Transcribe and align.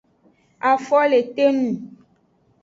Afo 0.69 0.99
le 1.11 1.19
te 1.35 1.45
nung. 1.55 1.77